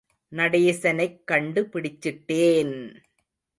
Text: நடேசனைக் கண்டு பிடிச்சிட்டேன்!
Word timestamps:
நடேசனைக் 0.31 1.19
கண்டு 1.25 1.61
பிடிச்சிட்டேன்! 1.73 2.75